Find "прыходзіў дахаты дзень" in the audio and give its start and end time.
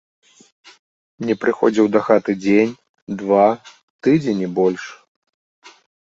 1.41-2.73